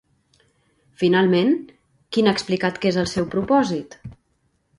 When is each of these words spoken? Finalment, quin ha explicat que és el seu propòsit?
Finalment, 1.01 1.53
quin 2.17 2.31
ha 2.31 2.33
explicat 2.39 2.81
que 2.87 2.91
és 2.93 2.99
el 3.03 3.11
seu 3.13 3.29
propòsit? 3.37 3.97